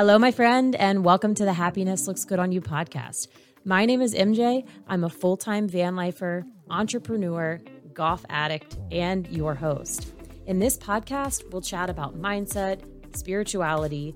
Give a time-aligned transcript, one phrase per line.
[0.00, 3.28] Hello, my friend, and welcome to the Happiness Looks Good on You podcast.
[3.66, 4.66] My name is MJ.
[4.88, 7.60] I'm a full time van lifer, entrepreneur,
[7.92, 10.14] golf addict, and your host.
[10.46, 12.80] In this podcast, we'll chat about mindset,
[13.14, 14.14] spirituality,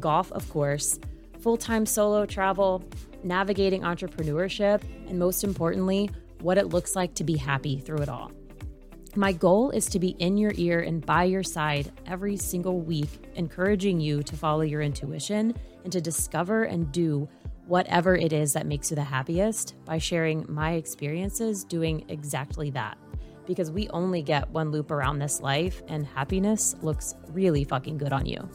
[0.00, 0.98] golf, of course,
[1.40, 2.82] full time solo travel,
[3.22, 6.08] navigating entrepreneurship, and most importantly,
[6.40, 8.32] what it looks like to be happy through it all.
[9.16, 13.08] My goal is to be in your ear and by your side every single week,
[13.34, 17.26] encouraging you to follow your intuition and to discover and do
[17.66, 22.98] whatever it is that makes you the happiest by sharing my experiences doing exactly that.
[23.46, 28.12] Because we only get one loop around this life, and happiness looks really fucking good
[28.12, 28.46] on you.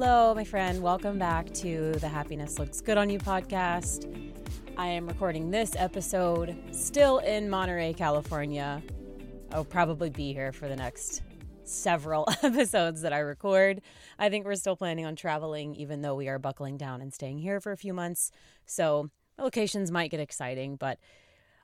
[0.00, 0.80] Hello, my friend.
[0.80, 4.06] Welcome back to the Happiness Looks Good on You podcast.
[4.76, 8.80] I am recording this episode still in Monterey, California.
[9.50, 11.22] I'll probably be here for the next
[11.64, 13.80] several episodes that I record.
[14.20, 17.38] I think we're still planning on traveling, even though we are buckling down and staying
[17.38, 18.30] here for a few months.
[18.66, 21.00] So locations might get exciting, but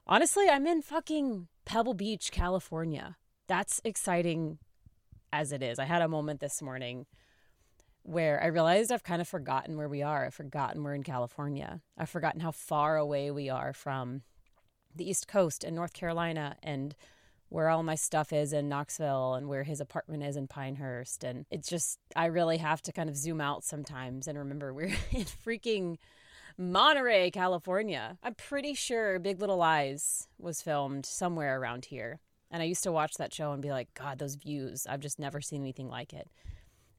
[0.08, 3.16] honestly, I'm in fucking Pebble Beach, California.
[3.46, 4.58] That's exciting
[5.32, 5.78] as it is.
[5.78, 7.06] I had a moment this morning
[8.04, 10.26] where I realized I've kind of forgotten where we are.
[10.26, 11.80] I've forgotten we're in California.
[11.98, 14.22] I've forgotten how far away we are from
[14.94, 16.94] the East Coast and North Carolina and
[17.48, 21.24] where all my stuff is in Knoxville and where his apartment is in Pinehurst.
[21.24, 24.84] And it's just, I really have to kind of zoom out sometimes and remember we're
[25.10, 25.96] in freaking
[26.58, 28.18] Monterey, California.
[28.22, 32.20] I'm pretty sure Big Little Lies was filmed somewhere around here.
[32.50, 35.18] And I used to watch that show and be like, God, those views, I've just
[35.18, 36.28] never seen anything like it.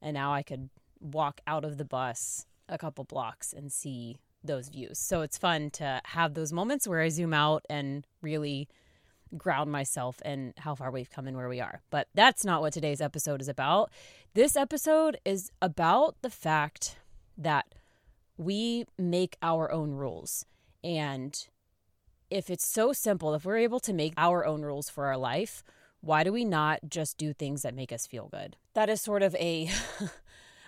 [0.02, 4.70] And now I could walk out of the bus a couple blocks and see those
[4.70, 5.00] views.
[5.00, 8.68] So it's fun to have those moments where I zoom out and really
[9.38, 11.82] ground myself in how far we've come and where we are.
[11.90, 13.92] But that's not what today's episode is about.
[14.34, 16.98] This episode is about the fact
[17.38, 17.76] that
[18.38, 20.46] we make our own rules.
[20.84, 21.38] And
[22.30, 25.64] if it's so simple, if we're able to make our own rules for our life,
[26.02, 28.58] why do we not just do things that make us feel good?
[28.74, 29.70] That is sort of a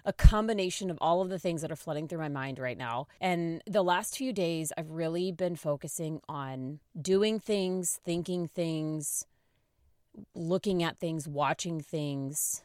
[0.07, 3.07] a combination of all of the things that are flooding through my mind right now.
[3.19, 9.25] And the last few days, I've really been focusing on doing things, thinking things,
[10.34, 12.63] looking at things, watching things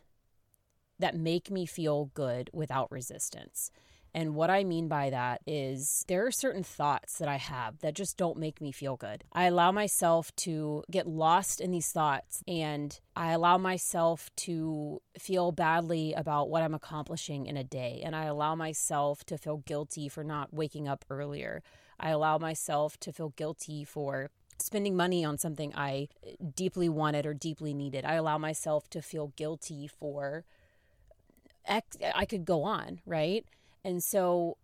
[1.00, 3.72] that make me feel good without resistance.
[4.14, 7.94] And what I mean by that is there are certain thoughts that I have that
[7.94, 9.24] just don't make me feel good.
[9.32, 15.50] I allow myself to get lost in these thoughts and I allow myself to feel
[15.50, 18.02] badly about what I'm accomplishing in a day.
[18.04, 21.62] And I allow myself to feel guilty for not waking up earlier.
[21.98, 26.08] I allow myself to feel guilty for spending money on something I
[26.54, 28.04] deeply wanted or deeply needed.
[28.04, 30.44] I allow myself to feel guilty for
[31.66, 33.46] I could go on, right?
[33.84, 34.56] And so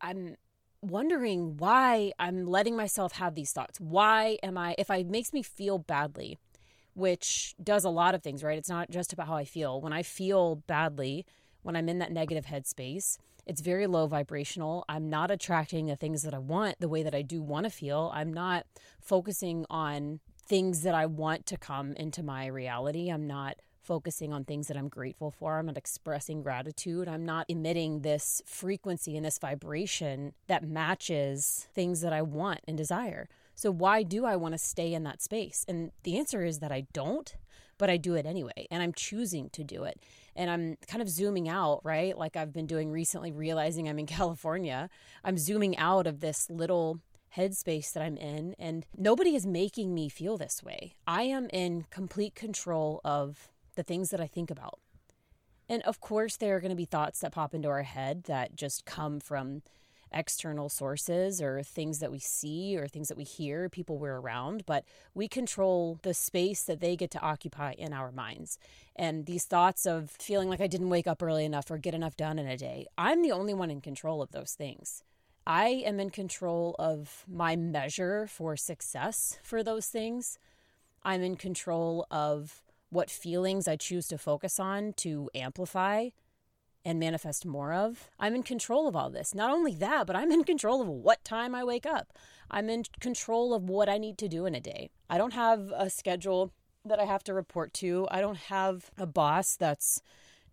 [0.00, 0.36] I'm
[0.82, 3.80] wondering why I'm letting myself have these thoughts.
[3.80, 6.38] Why am I, if it makes me feel badly,
[6.94, 8.58] which does a lot of things, right?
[8.58, 9.80] It's not just about how I feel.
[9.80, 11.26] When I feel badly,
[11.62, 14.84] when I'm in that negative headspace, it's very low vibrational.
[14.88, 17.70] I'm not attracting the things that I want the way that I do want to
[17.70, 18.10] feel.
[18.14, 18.66] I'm not
[19.00, 23.10] focusing on things that I want to come into my reality.
[23.10, 25.58] I'm not focusing on things that I'm grateful for.
[25.58, 27.08] I'm not expressing gratitude.
[27.08, 32.76] I'm not emitting this frequency and this vibration that matches things that I want and
[32.76, 33.28] desire.
[33.54, 35.64] So, why do I want to stay in that space?
[35.68, 37.34] And the answer is that I don't,
[37.78, 38.66] but I do it anyway.
[38.70, 40.00] And I'm choosing to do it.
[40.34, 42.18] And I'm kind of zooming out, right?
[42.18, 44.90] Like I've been doing recently, realizing I'm in California.
[45.24, 47.00] I'm zooming out of this little
[47.36, 50.94] headspace that I'm in, and nobody is making me feel this way.
[51.06, 54.80] I am in complete control of the things that I think about.
[55.68, 58.56] And of course, there are going to be thoughts that pop into our head that
[58.56, 59.62] just come from
[60.12, 64.64] external sources or things that we see or things that we hear, people we're around,
[64.66, 64.84] but
[65.14, 68.58] we control the space that they get to occupy in our minds.
[68.94, 72.16] And these thoughts of feeling like I didn't wake up early enough or get enough
[72.16, 75.02] done in a day, I'm the only one in control of those things.
[75.46, 80.38] I am in control of my measure for success for those things.
[81.04, 86.10] I'm in control of what feelings I choose to focus on to amplify
[86.84, 88.08] and manifest more of.
[88.18, 89.34] I'm in control of all this.
[89.34, 92.12] Not only that, but I'm in control of what time I wake up.
[92.48, 94.90] I'm in control of what I need to do in a day.
[95.10, 96.52] I don't have a schedule
[96.84, 98.06] that I have to report to.
[98.10, 100.00] I don't have a boss that's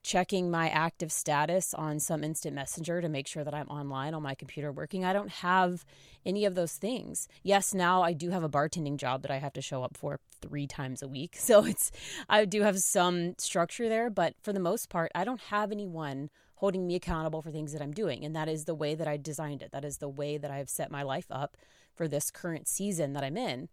[0.03, 4.21] checking my active status on some instant messenger to make sure that I'm online on
[4.21, 5.05] my computer working.
[5.05, 5.85] I don't have
[6.25, 7.27] any of those things.
[7.41, 10.19] Yes, now I do have a bartending job that I have to show up for
[10.41, 11.37] 3 times a week.
[11.43, 11.91] So it's
[12.29, 16.29] I do have some structure there, but for the most part, I don't have anyone
[16.55, 19.17] holding me accountable for things that I'm doing, and that is the way that I
[19.17, 19.71] designed it.
[19.71, 21.57] That is the way that I've set my life up
[21.93, 23.67] for this current season that I'm in.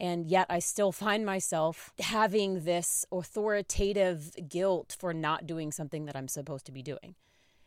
[0.00, 6.16] And yet I still find myself having this authoritative guilt for not doing something that
[6.16, 7.16] I'm supposed to be doing.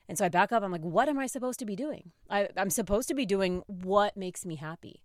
[0.08, 0.64] And so I back up.
[0.64, 2.12] I'm like, what am I supposed to be doing?
[2.30, 5.04] I, am supposed to be doing what makes me happy.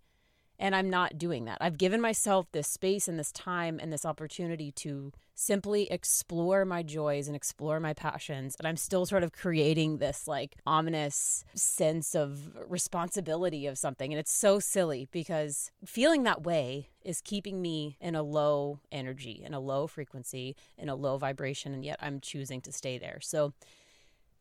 [0.59, 1.59] And I'm not doing that.
[1.61, 6.83] I've given myself this space and this time and this opportunity to simply explore my
[6.83, 8.57] joys and explore my passions.
[8.59, 14.13] And I'm still sort of creating this like ominous sense of responsibility of something.
[14.13, 19.43] And it's so silly because feeling that way is keeping me in a low energy,
[19.45, 21.75] in a low frequency, in a low vibration.
[21.75, 23.19] And yet I'm choosing to stay there.
[23.21, 23.53] So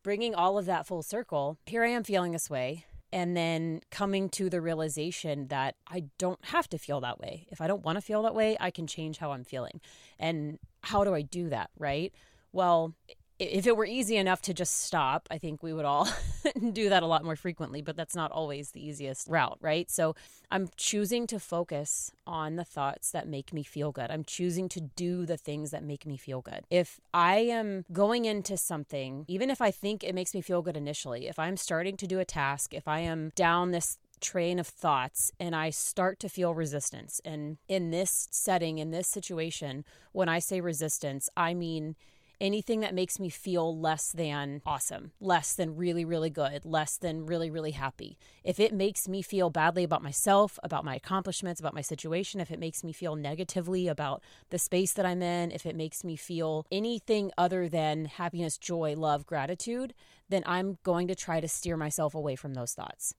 [0.02, 4.28] bringing all of that full circle, here I am feeling this way and then coming
[4.30, 7.46] to the realization that I don't have to feel that way.
[7.50, 9.80] If I don't want to feel that way, I can change how I'm feeling.
[10.18, 12.12] And how do I do that, right?
[12.52, 12.94] Well,
[13.38, 16.08] if it were easy enough to just stop, I think we would all
[16.72, 19.90] do that a lot more frequently, but that's not always the easiest route, right?
[19.90, 20.14] So
[20.50, 24.10] I'm choosing to focus on the thoughts that make me feel good.
[24.10, 26.64] I'm choosing to do the things that make me feel good.
[26.70, 30.76] If I am going into something, even if I think it makes me feel good
[30.76, 34.66] initially, if I'm starting to do a task, if I am down this train of
[34.66, 37.20] thoughts and I start to feel resistance.
[37.24, 41.96] And in this setting, in this situation, when I say resistance, I mean
[42.40, 47.26] anything that makes me feel less than awesome, less than really, really good, less than
[47.26, 48.18] really, really happy.
[48.44, 52.50] If it makes me feel badly about myself, about my accomplishments, about my situation, if
[52.50, 56.16] it makes me feel negatively about the space that I'm in, if it makes me
[56.16, 59.94] feel anything other than happiness, joy, love, gratitude,
[60.28, 63.14] then I'm going to try to steer myself away from those thoughts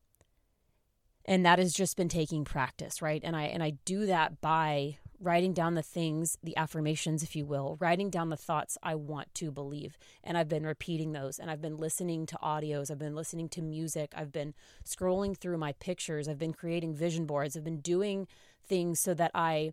[1.28, 4.98] and that has just been taking practice right and i and i do that by
[5.20, 9.34] writing down the things, the affirmations, if you will, writing down the thoughts I want
[9.36, 9.98] to believe.
[10.24, 13.62] And I've been repeating those and I've been listening to audios, I've been listening to
[13.62, 14.54] music, I've been
[14.86, 18.28] scrolling through my pictures, I've been creating vision boards, I've been doing
[18.68, 19.72] things so that I,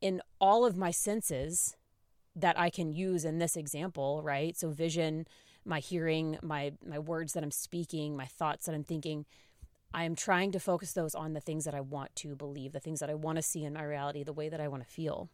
[0.00, 1.76] in all of my senses,
[2.36, 4.56] that I can use in this example, right?
[4.56, 5.26] So vision,
[5.64, 9.26] my hearing, my my words that I'm speaking, my thoughts that I'm thinking,
[9.92, 12.80] I am trying to focus those on the things that I want to believe, the
[12.80, 14.88] things that I want to see in my reality, the way that I want to
[14.88, 15.28] feel.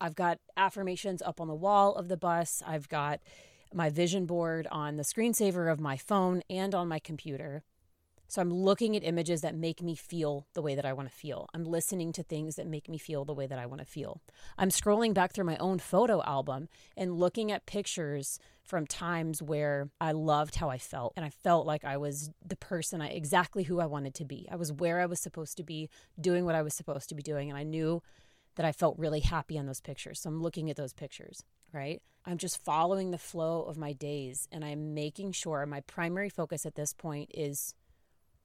[0.00, 2.62] I've got affirmations up on the wall of the bus.
[2.66, 3.20] I've got
[3.72, 7.62] my vision board on the screensaver of my phone and on my computer.
[8.30, 11.14] So I'm looking at images that make me feel the way that I want to
[11.14, 11.48] feel.
[11.54, 14.20] I'm listening to things that make me feel the way that I want to feel.
[14.58, 19.88] I'm scrolling back through my own photo album and looking at pictures from times where
[19.98, 23.62] I loved how I felt and I felt like I was the person I exactly
[23.62, 24.46] who I wanted to be.
[24.52, 25.88] I was where I was supposed to be,
[26.20, 28.02] doing what I was supposed to be doing and I knew
[28.56, 30.20] that I felt really happy on those pictures.
[30.20, 32.02] So I'm looking at those pictures, right?
[32.26, 36.66] I'm just following the flow of my days and I'm making sure my primary focus
[36.66, 37.74] at this point is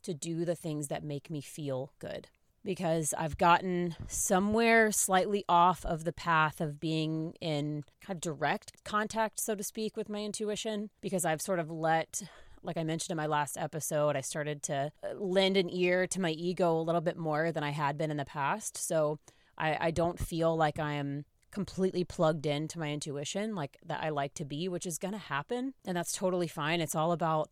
[0.03, 2.27] to do the things that make me feel good
[2.63, 8.83] because I've gotten somewhere slightly off of the path of being in kind of direct
[8.83, 12.23] contact, so to speak, with my intuition because I've sort of let.
[12.65, 16.21] Like I mentioned in my last episode, I started to uh, lend an ear to
[16.21, 18.77] my ego a little bit more than I had been in the past.
[18.77, 19.19] So
[19.57, 24.09] I, I don't feel like I am completely plugged into my intuition like that I
[24.09, 25.73] like to be, which is going to happen.
[25.85, 26.79] And that's totally fine.
[26.79, 27.51] It's all about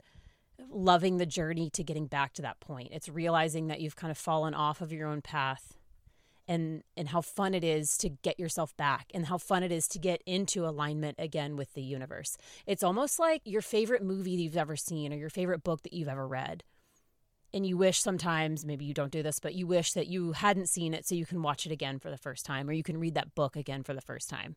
[0.69, 2.89] loving the journey to getting back to that point.
[2.91, 5.73] It's realizing that you've kind of fallen off of your own path
[6.47, 9.87] and and how fun it is to get yourself back and how fun it is
[9.87, 12.37] to get into alignment again with the universe.
[12.65, 15.93] It's almost like your favorite movie that you've ever seen or your favorite book that
[15.93, 16.63] you've ever read.
[17.53, 20.69] And you wish sometimes, maybe you don't do this, but you wish that you hadn't
[20.69, 22.97] seen it so you can watch it again for the first time or you can
[22.97, 24.55] read that book again for the first time.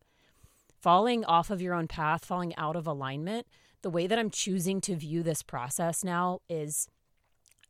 [0.81, 3.47] Falling off of your own path, falling out of alignment
[3.85, 6.89] the way that I'm choosing to view this process now is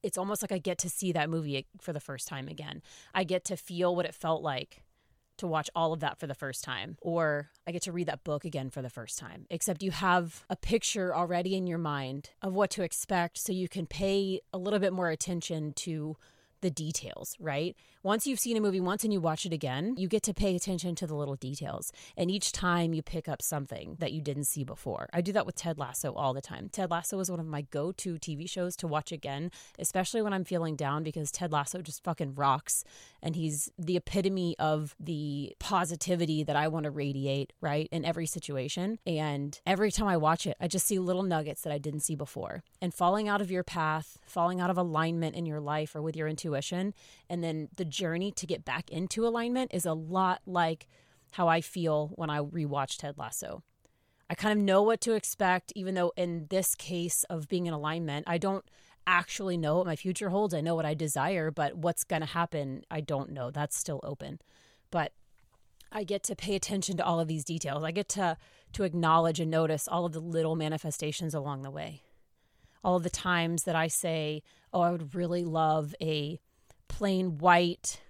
[0.01, 2.81] it's almost like I get to see that movie for the first time again.
[3.13, 4.81] I get to feel what it felt like
[5.39, 8.23] to watch all of that for the first time, or I get to read that
[8.23, 9.45] book again for the first time.
[9.49, 13.67] Except you have a picture already in your mind of what to expect, so you
[13.67, 16.15] can pay a little bit more attention to
[16.65, 17.75] the details, right?
[18.01, 20.55] Once you've seen a movie once and you watch it again, you get to pay
[20.55, 21.91] attention to the little details.
[22.17, 25.07] And each time you pick up something that you didn't see before.
[25.13, 26.69] I do that with Ted Lasso all the time.
[26.69, 30.33] Ted Lasso is one of my go to TV shows to watch again, especially when
[30.33, 32.83] I'm feeling down because Ted Lasso just fucking rocks.
[33.21, 37.87] And he's the epitome of the positivity that I want to radiate, right?
[37.91, 38.97] In every situation.
[39.05, 42.15] And every time I watch it, I just see little nuggets that I didn't see
[42.15, 42.63] before.
[42.81, 46.15] And falling out of your path, falling out of alignment in your life or with
[46.15, 46.93] your intuition,
[47.29, 50.87] and then the journey to get back into alignment is a lot like
[51.31, 53.63] how I feel when I rewatch Ted Lasso.
[54.29, 57.73] I kind of know what to expect, even though in this case of being in
[57.73, 58.65] alignment, I don't
[59.05, 60.53] actually know what my future holds.
[60.53, 63.51] I know what I desire, but what's going to happen, I don't know.
[63.51, 64.39] That's still open.
[64.89, 65.11] But
[65.91, 67.83] I get to pay attention to all of these details.
[67.83, 68.37] I get to
[68.73, 72.01] to acknowledge and notice all of the little manifestations along the way.
[72.83, 74.43] All of the times that I say,
[74.73, 76.39] "Oh, I would really love a
[76.87, 78.01] plain white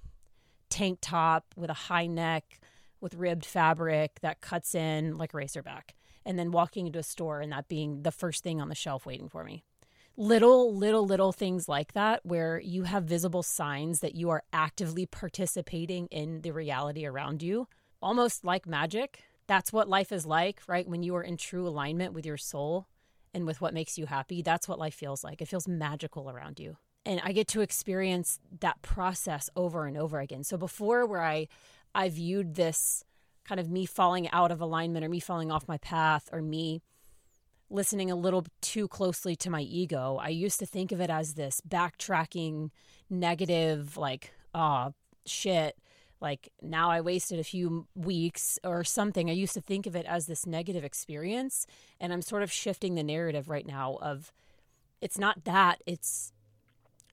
[0.69, 2.59] tank top with a high neck
[3.01, 5.91] with ribbed fabric that cuts in like a racerback."
[6.25, 9.05] And then walking into a store and that being the first thing on the shelf
[9.05, 9.63] waiting for me
[10.17, 15.05] little, little, little things like that where you have visible signs that you are actively
[15.05, 17.67] participating in the reality around you,
[18.01, 19.23] almost like magic.
[19.47, 20.87] That's what life is like, right?
[20.87, 22.87] When you are in true alignment with your soul
[23.33, 25.41] and with what makes you happy, that's what life feels like.
[25.41, 26.77] It feels magical around you.
[27.05, 30.43] And I get to experience that process over and over again.
[30.43, 31.47] So before where I
[31.93, 33.03] I viewed this
[33.45, 36.81] kind of me falling out of alignment or me falling off my path or me
[37.69, 40.19] listening a little too closely to my ego.
[40.21, 42.69] I used to think of it as this backtracking,
[43.09, 44.93] negative, like, ah, oh,
[45.25, 45.77] shit.
[46.21, 49.29] Like now I wasted a few weeks or something.
[49.29, 51.67] I used to think of it as this negative experience.
[51.99, 54.31] And I'm sort of shifting the narrative right now of
[55.01, 56.31] it's not that, it's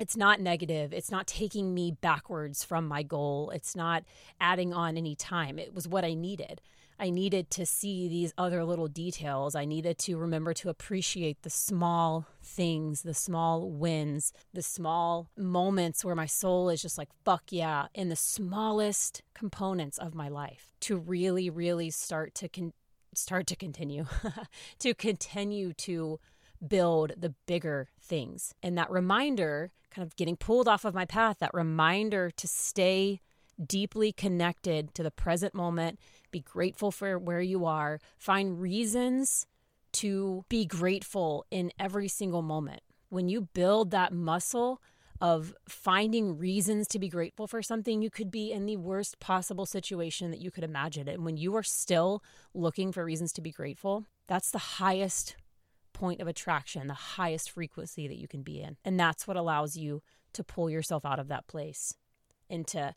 [0.03, 0.93] it's not negative.
[0.93, 3.51] It's not taking me backwards from my goal.
[3.51, 4.03] It's not
[4.41, 5.61] adding on any time.
[5.61, 6.61] It was what I needed.
[6.99, 9.55] I needed to see these other little details.
[9.55, 16.05] I needed to remember to appreciate the small things, the small wins, the small moments
[16.05, 20.73] where my soul is just like, fuck yeah, in the smallest components of my life
[20.81, 22.73] to really, really start to con-
[23.15, 24.07] start to continue,
[24.81, 26.19] to continue to
[26.67, 28.55] build the bigger things.
[28.63, 33.21] And that reminder, kind of getting pulled off of my path, that reminder to stay
[33.65, 35.99] deeply connected to the present moment,
[36.31, 39.47] be grateful for where you are, find reasons
[39.93, 42.81] to be grateful in every single moment.
[43.11, 44.81] When you build that muscle
[45.21, 49.67] of finding reasons to be grateful for something, you could be in the worst possible
[49.67, 51.09] situation that you could imagine.
[51.09, 55.37] And when you are still looking for reasons to be grateful, that's the highest
[56.03, 58.77] point of attraction, the highest frequency that you can be in.
[58.85, 61.95] And that's what allows you to pull yourself out of that place
[62.49, 62.93] into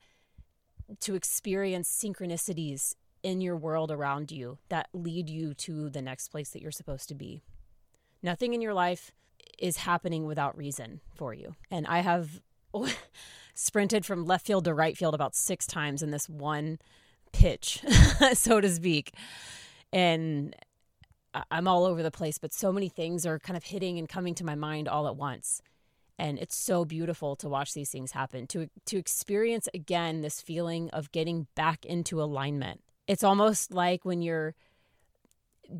[1.01, 6.49] to experience synchronicities in your world around you that lead you to the next place
[6.49, 7.43] that you're supposed to be.
[8.23, 9.11] Nothing in your life
[9.59, 11.53] is happening without reason for you.
[11.69, 12.41] And I have
[13.53, 16.79] sprinted from left field to right field about six times in this one
[17.33, 17.83] pitch,
[18.33, 19.13] so to speak.
[19.93, 20.55] And
[21.51, 24.35] I'm all over the place, but so many things are kind of hitting and coming
[24.35, 25.61] to my mind all at once.
[26.17, 30.89] And it's so beautiful to watch these things happen to to experience again this feeling
[30.91, 32.81] of getting back into alignment.
[33.07, 34.55] It's almost like when you're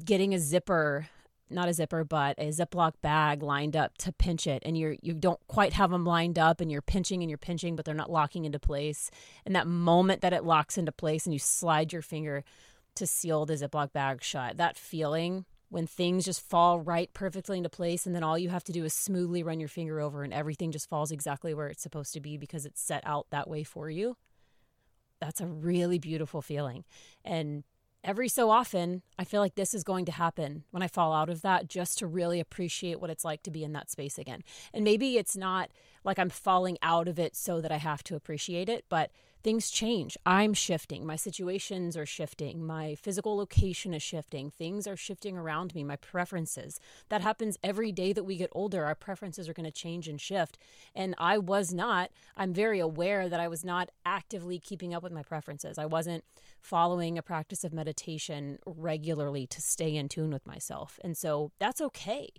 [0.04, 1.08] getting a zipper
[1.50, 5.14] not a zipper but a ziploc bag lined up to pinch it and you're you
[5.14, 8.12] don't quite have them lined up and you're pinching and you're pinching but they're not
[8.12, 9.12] locking into place.
[9.46, 12.44] And that moment that it locks into place and you slide your finger
[12.96, 14.58] to seal the ziploc bag shut.
[14.58, 18.64] That feeling when things just fall right perfectly into place and then all you have
[18.64, 21.82] to do is smoothly run your finger over and everything just falls exactly where it's
[21.82, 24.16] supposed to be because it's set out that way for you
[25.20, 26.84] that's a really beautiful feeling.
[27.24, 27.64] And
[28.04, 31.28] every so often i feel like this is going to happen when i fall out
[31.28, 34.44] of that just to really appreciate what it's like to be in that space again.
[34.75, 35.72] And maybe it's not
[36.04, 39.10] like i'm falling out of it so that i have to appreciate it but
[39.46, 40.18] things change.
[40.25, 41.06] I'm shifting.
[41.06, 42.66] My situations are shifting.
[42.66, 44.50] My physical location is shifting.
[44.50, 46.80] Things are shifting around me, my preferences.
[47.10, 48.86] That happens every day that we get older.
[48.86, 50.58] Our preferences are going to change and shift.
[50.96, 55.14] And I was not, I'm very aware that I was not actively keeping up with
[55.14, 55.78] my preferences.
[55.78, 56.24] I wasn't
[56.60, 61.00] following a practice of meditation regularly to stay in tune with myself.
[61.04, 62.30] And so that's okay.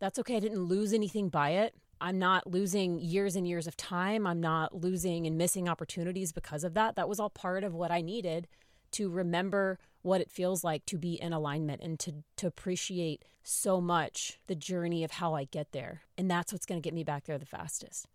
[0.00, 0.36] That's okay.
[0.36, 1.74] I didn't lose anything by it.
[2.00, 4.26] I'm not losing years and years of time.
[4.26, 6.96] I'm not losing and missing opportunities because of that.
[6.96, 8.48] That was all part of what I needed
[8.92, 13.80] to remember what it feels like to be in alignment and to to appreciate so
[13.80, 16.02] much the journey of how I get there.
[16.16, 18.06] And that's what's going to get me back there the fastest.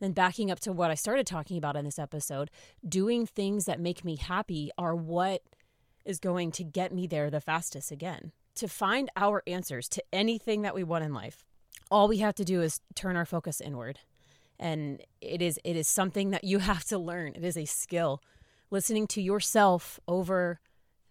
[0.00, 2.50] Then, backing up to what I started talking about in this episode,
[2.86, 5.42] doing things that make me happy are what
[6.04, 8.32] is going to get me there the fastest again.
[8.56, 11.44] To find our answers to anything that we want in life,
[11.94, 14.00] all we have to do is turn our focus inward.
[14.58, 17.32] And it is it is something that you have to learn.
[17.36, 18.20] It is a skill.
[18.70, 20.58] Listening to yourself over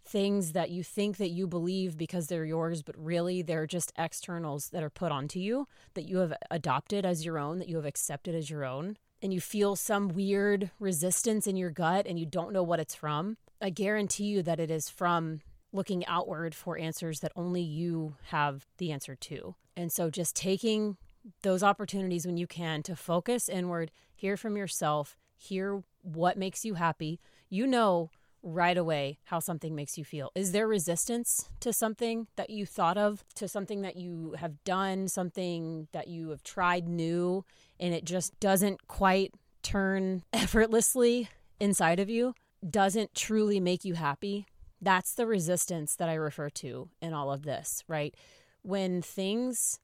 [0.06, 4.70] things that you think that you believe because they're yours, but really they're just externals
[4.72, 7.86] that are put onto you that you have adopted as your own, that you have
[7.86, 12.26] accepted as your own, and you feel some weird resistance in your gut and you
[12.26, 15.40] don't know what it's from, I guarantee you that it is from
[15.74, 19.56] looking outward for answers that only you have the answer to.
[19.76, 20.98] And so just taking
[21.42, 26.76] those opportunities when you can to focus inward, hear from yourself, hear what makes you
[26.76, 27.20] happy.
[27.50, 28.12] You know
[28.44, 30.32] right away how something makes you feel.
[30.36, 35.08] Is there resistance to something that you thought of, to something that you have done,
[35.08, 37.46] something that you have tried new,
[37.80, 42.36] and it just doesn't quite turn effortlessly inside of you?
[42.70, 44.46] Doesn't truly make you happy?
[44.84, 48.16] That's the resistance that I refer to in all of this, right?
[48.62, 49.80] When things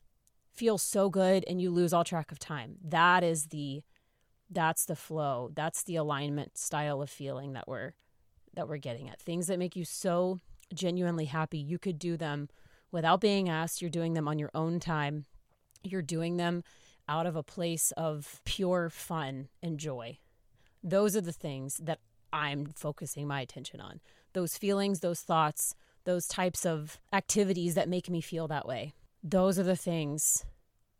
[0.60, 2.76] feel so good and you lose all track of time.
[2.84, 3.82] That is the
[4.50, 5.52] that's the flow.
[5.54, 7.94] That's the alignment style of feeling that we're
[8.56, 9.22] that we're getting at.
[9.22, 10.42] Things that make you so
[10.74, 12.50] genuinely happy, you could do them
[12.92, 13.82] without being asked.
[13.82, 15.26] You're doing them on your own time.
[15.82, 16.64] You're doing them
[17.08, 20.18] out of a place of pure fun and joy.
[20.84, 22.00] Those are the things that
[22.34, 24.02] I'm focusing my attention on.
[24.34, 28.94] Those feelings, those thoughts, those types of activities that make me feel that way.
[29.24, 30.46] Those are the things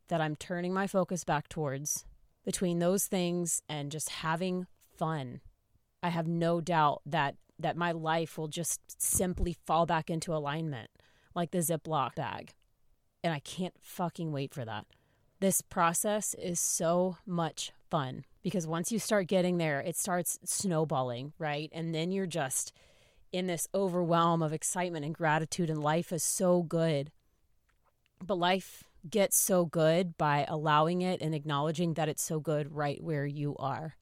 [0.08, 2.06] that I'm turning my focus back towards.
[2.44, 4.66] Between those things and just having
[4.98, 5.42] fun
[6.02, 10.90] I have no doubt that that my life will just simply fall back into alignment
[11.36, 12.54] like the Ziploc bag.
[13.22, 14.86] And I can't fucking wait for that.
[15.42, 21.34] This process is so much fun because once you start getting there, it starts snowballing,
[21.38, 21.70] right?
[21.74, 22.72] And then you're just
[23.32, 27.12] in this overwhelm of excitement and gratitude, and life is so good.
[28.26, 33.02] But life gets so good by allowing it and acknowledging that it's so good right
[33.02, 33.96] where you are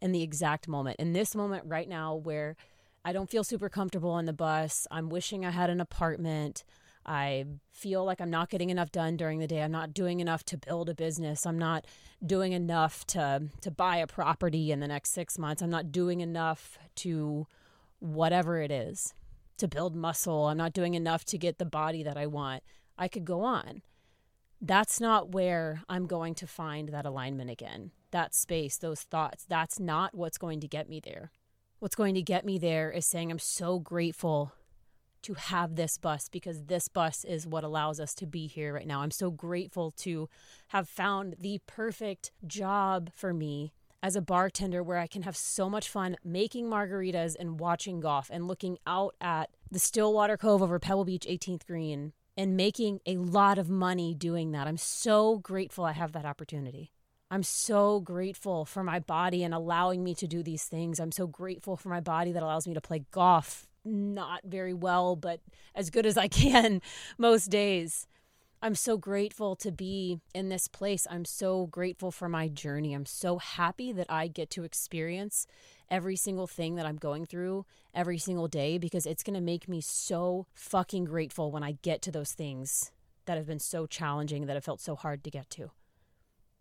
[0.00, 0.96] in the exact moment.
[0.98, 2.56] In this moment right now where
[3.04, 6.64] I don't feel super comfortable on the bus, I'm wishing I had an apartment.
[7.04, 9.62] I feel like I'm not getting enough done during the day.
[9.62, 11.46] I'm not doing enough to build a business.
[11.46, 11.86] I'm not
[12.24, 15.62] doing enough to to buy a property in the next 6 months.
[15.62, 17.46] I'm not doing enough to
[18.06, 19.14] whatever it is
[19.58, 20.46] to build muscle.
[20.46, 22.62] I'm not doing enough to get the body that I want.
[22.98, 23.82] I could go on.
[24.60, 29.44] That's not where I'm going to find that alignment again that space, those thoughts.
[29.46, 31.30] That's not what's going to get me there.
[31.80, 34.52] What's going to get me there is saying, I'm so grateful
[35.22, 38.86] to have this bus because this bus is what allows us to be here right
[38.86, 39.02] now.
[39.02, 40.28] I'm so grateful to
[40.68, 45.68] have found the perfect job for me as a bartender where I can have so
[45.68, 50.78] much fun making margaritas and watching golf and looking out at the Stillwater Cove over
[50.78, 54.66] Pebble Beach 18th Green and making a lot of money doing that.
[54.66, 56.92] I'm so grateful I have that opportunity.
[57.30, 61.00] I'm so grateful for my body and allowing me to do these things.
[61.00, 65.16] I'm so grateful for my body that allows me to play golf, not very well,
[65.16, 65.40] but
[65.74, 66.80] as good as I can
[67.18, 68.06] most days.
[68.62, 71.06] I'm so grateful to be in this place.
[71.10, 72.94] I'm so grateful for my journey.
[72.94, 75.46] I'm so happy that I get to experience
[75.90, 77.64] every single thing that I'm going through
[77.94, 82.02] every single day because it's going to make me so fucking grateful when I get
[82.02, 82.90] to those things
[83.26, 85.70] that have been so challenging, that have felt so hard to get to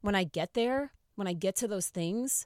[0.05, 2.45] when I get there, when I get to those things,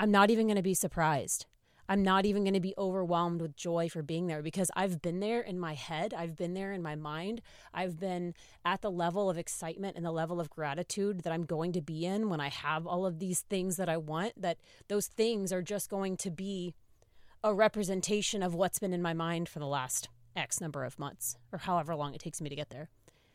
[0.00, 1.46] I'm not even going to be surprised.
[1.88, 5.20] I'm not even going to be overwhelmed with joy for being there because I've been
[5.20, 6.12] there in my head.
[6.12, 7.40] I've been there in my mind.
[7.72, 11.72] I've been at the level of excitement and the level of gratitude that I'm going
[11.72, 15.06] to be in when I have all of these things that I want, that those
[15.06, 16.74] things are just going to be
[17.42, 21.36] a representation of what's been in my mind for the last X number of months
[21.52, 22.90] or however long it takes me to get there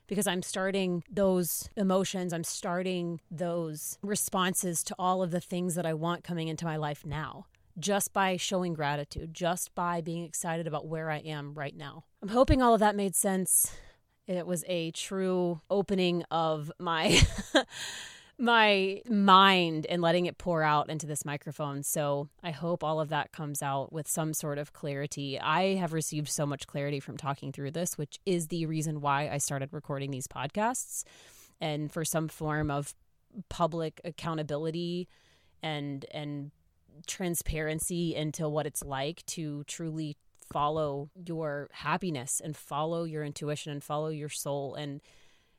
[0.08, 5.86] because I'm starting those emotions, I'm starting those responses to all of the things that
[5.86, 7.46] I want coming into my life now
[7.78, 12.06] just by showing gratitude, just by being excited about where I am right now.
[12.22, 13.72] I'm hoping all of that made sense.
[14.28, 17.22] It was a true opening of my
[18.40, 21.84] my mind and letting it pour out into this microphone.
[21.84, 25.40] So I hope all of that comes out with some sort of clarity.
[25.40, 29.30] I have received so much clarity from talking through this, which is the reason why
[29.30, 31.04] I started recording these podcasts
[31.62, 32.96] and for some form of
[33.50, 35.08] public accountability
[35.62, 36.52] and and
[37.08, 40.18] transparency into what it's like to truly
[40.52, 45.02] follow your happiness and follow your intuition and follow your soul and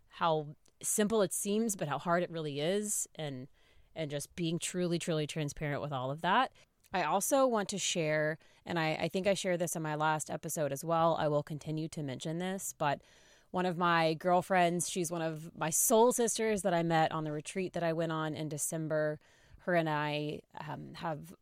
[0.08, 0.48] how
[0.82, 3.08] simple it seems, but how hard it really is.
[3.16, 3.48] And
[3.96, 6.50] and just being truly, truly transparent with all of that.
[6.92, 10.30] I also want to share, and I, I think I shared this in my last
[10.30, 11.16] episode as well.
[11.18, 13.00] I will continue to mention this, but
[13.50, 17.32] one of my girlfriends, she's one of my soul sisters that I met on the
[17.32, 19.20] retreat that I went on in December.
[19.64, 21.34] Her and I um, have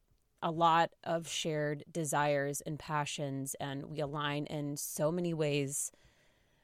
[0.43, 5.93] a lot of shared desires and passions, and we align in so many ways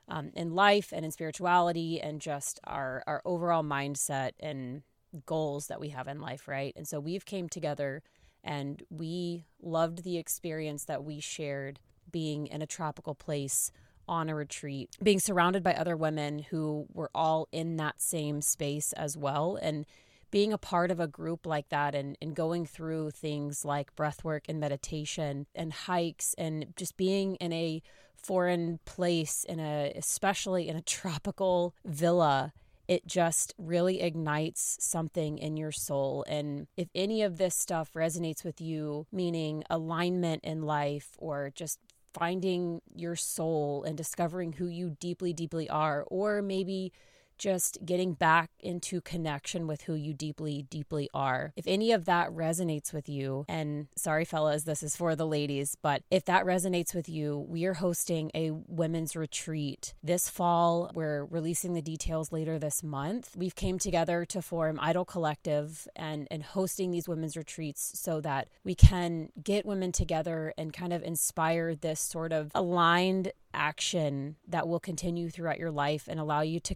[0.08, 4.82] um, in life and in spirituality and just our, our overall mindset and
[5.26, 6.72] goals that we have in life, right?
[6.76, 8.02] And so we've came together
[8.42, 13.70] and we loved the experience that we shared being in a tropical place
[14.06, 18.92] on a retreat, being surrounded by other women who were all in that same space
[18.94, 19.58] as well.
[19.60, 19.84] And
[20.30, 24.24] being a part of a group like that and, and going through things like breath
[24.24, 27.82] work and meditation and hikes and just being in a
[28.16, 32.52] foreign place in a especially in a tropical villa
[32.88, 36.24] it just really ignites something in your soul.
[36.26, 41.78] And if any of this stuff resonates with you, meaning alignment in life or just
[42.14, 46.92] finding your soul and discovering who you deeply, deeply are, or maybe
[47.38, 51.52] just getting back into connection with who you deeply, deeply are.
[51.56, 55.76] If any of that resonates with you, and sorry, fellas, this is for the ladies,
[55.80, 60.90] but if that resonates with you, we are hosting a women's retreat this fall.
[60.94, 63.34] We're releasing the details later this month.
[63.36, 68.48] We've came together to form Idyll Collective and, and hosting these women's retreats so that
[68.64, 74.68] we can get women together and kind of inspire this sort of aligned action that
[74.68, 76.74] will continue throughout your life and allow you to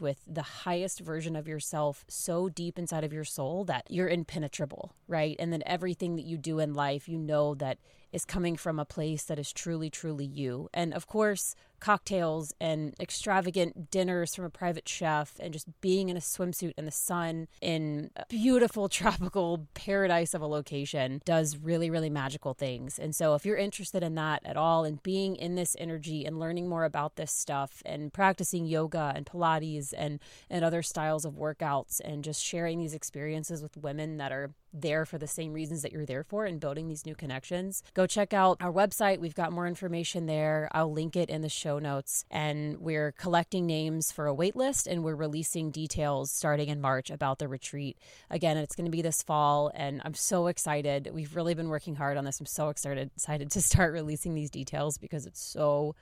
[0.00, 4.94] with the highest version of yourself so deep inside of your soul that you're impenetrable,
[5.08, 5.36] right?
[5.38, 7.78] And then everything that you do in life, you know that
[8.12, 10.68] is coming from a place that is truly, truly you.
[10.74, 16.16] And of course, cocktails and extravagant dinners from a private chef and just being in
[16.16, 21.90] a swimsuit in the sun in a beautiful tropical paradise of a location does really,
[21.90, 22.98] really magical things.
[22.98, 26.38] And so, if you're interested in that at all and being in this energy and
[26.38, 31.34] learning more about this stuff and practicing yoga and Pilates and, and other styles of
[31.34, 35.82] workouts and just sharing these experiences with women that are there for the same reasons
[35.82, 39.18] that you're there for and building these new connections, go check out our website.
[39.18, 40.68] We've got more information there.
[40.72, 42.24] I'll link it in the show notes.
[42.30, 47.10] And we're collecting names for a wait list and we're releasing details starting in March
[47.10, 47.96] about the retreat.
[48.30, 51.10] Again, it's going to be this fall and I'm so excited.
[51.12, 52.40] We've really been working hard on this.
[52.40, 55.94] I'm so excited excited to start releasing these details because it's so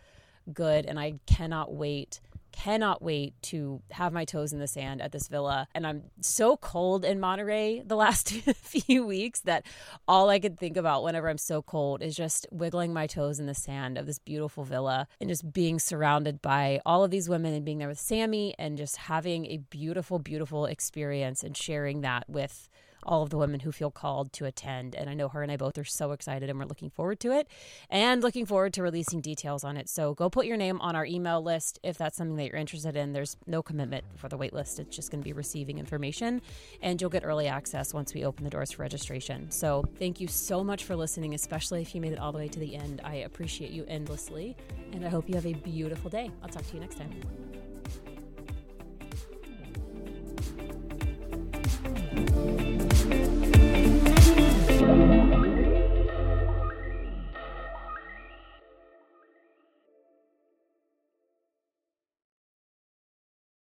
[0.53, 2.21] good and I cannot wait
[2.53, 5.69] cannot wait to have my toes in the sand at this villa.
[5.75, 9.67] And I'm so cold in Monterey the last few weeks that
[10.07, 13.47] all I could think about whenever I'm so cold is just wiggling my toes in
[13.47, 17.55] the sand of this beautiful villa and just being surrounded by all of these women
[17.55, 22.29] and being there with Sammy and just having a beautiful, beautiful experience and sharing that
[22.29, 22.69] with
[23.03, 24.95] all of the women who feel called to attend.
[24.95, 27.33] And I know her and I both are so excited and we're looking forward to
[27.33, 27.49] it
[27.91, 29.89] and looking forward to releasing details on it.
[29.89, 32.97] So go put your name on our email list if that's something that you're interested
[32.97, 33.13] in.
[33.13, 36.41] There's no commitment for the wait list, it's just going to be receiving information
[36.83, 39.51] and you'll get early access once we open the doors for registration.
[39.51, 42.49] So thank you so much for listening, especially if you made it all the way
[42.49, 43.01] to the end.
[43.05, 44.57] I appreciate you endlessly
[44.93, 46.31] and I hope you have a beautiful day.
[46.43, 47.68] I'll talk to you next time.